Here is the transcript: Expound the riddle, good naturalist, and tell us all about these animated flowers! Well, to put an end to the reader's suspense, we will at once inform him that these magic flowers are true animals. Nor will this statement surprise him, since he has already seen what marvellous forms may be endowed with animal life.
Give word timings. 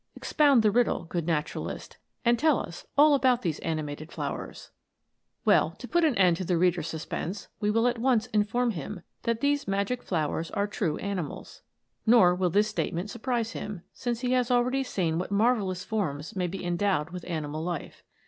Expound 0.15 0.63
the 0.63 0.71
riddle, 0.71 1.03
good 1.05 1.27
naturalist, 1.27 1.97
and 2.25 2.39
tell 2.39 2.57
us 2.59 2.87
all 2.97 3.13
about 3.13 3.43
these 3.43 3.59
animated 3.59 4.11
flowers! 4.11 4.71
Well, 5.45 5.75
to 5.77 5.87
put 5.87 6.03
an 6.03 6.17
end 6.17 6.37
to 6.37 6.43
the 6.43 6.57
reader's 6.57 6.87
suspense, 6.87 7.49
we 7.59 7.69
will 7.69 7.87
at 7.87 7.99
once 7.99 8.25
inform 8.33 8.71
him 8.71 9.03
that 9.21 9.41
these 9.41 9.67
magic 9.67 10.01
flowers 10.01 10.49
are 10.49 10.65
true 10.65 10.97
animals. 10.97 11.61
Nor 12.07 12.33
will 12.33 12.49
this 12.49 12.67
statement 12.67 13.11
surprise 13.11 13.51
him, 13.51 13.83
since 13.93 14.21
he 14.21 14.31
has 14.31 14.49
already 14.49 14.81
seen 14.83 15.19
what 15.19 15.29
marvellous 15.29 15.83
forms 15.83 16.35
may 16.35 16.47
be 16.47 16.65
endowed 16.65 17.11
with 17.11 17.23
animal 17.27 17.63
life. 17.63 18.03